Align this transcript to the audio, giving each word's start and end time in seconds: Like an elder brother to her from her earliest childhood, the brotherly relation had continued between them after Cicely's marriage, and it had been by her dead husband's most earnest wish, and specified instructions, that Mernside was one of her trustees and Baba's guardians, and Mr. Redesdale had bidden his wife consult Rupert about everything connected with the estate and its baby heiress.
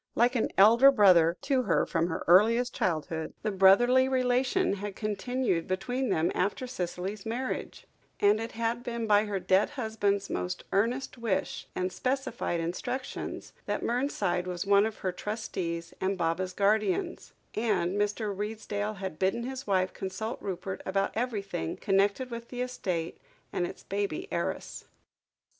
Like 0.15 0.33
an 0.35 0.49
elder 0.57 0.89
brother 0.89 1.37
to 1.41 1.61
her 1.61 1.85
from 1.85 2.07
her 2.07 2.23
earliest 2.27 2.73
childhood, 2.73 3.35
the 3.43 3.51
brotherly 3.51 4.09
relation 4.09 4.73
had 4.77 4.95
continued 4.95 5.67
between 5.67 6.09
them 6.09 6.31
after 6.33 6.65
Cicely's 6.65 7.23
marriage, 7.23 7.85
and 8.19 8.39
it 8.39 8.53
had 8.53 8.81
been 8.81 9.05
by 9.05 9.25
her 9.25 9.39
dead 9.39 9.69
husband's 9.69 10.27
most 10.27 10.63
earnest 10.71 11.19
wish, 11.19 11.67
and 11.75 11.93
specified 11.93 12.59
instructions, 12.59 13.53
that 13.67 13.83
Mernside 13.83 14.47
was 14.47 14.65
one 14.65 14.87
of 14.87 14.97
her 15.05 15.11
trustees 15.11 15.93
and 16.01 16.17
Baba's 16.17 16.53
guardians, 16.53 17.33
and 17.53 17.95
Mr. 17.95 18.35
Redesdale 18.35 18.95
had 18.95 19.19
bidden 19.19 19.43
his 19.43 19.67
wife 19.67 19.93
consult 19.93 20.41
Rupert 20.41 20.81
about 20.83 21.11
everything 21.13 21.77
connected 21.77 22.31
with 22.31 22.49
the 22.49 22.61
estate 22.61 23.19
and 23.53 23.67
its 23.67 23.83
baby 23.83 24.27
heiress. 24.31 24.85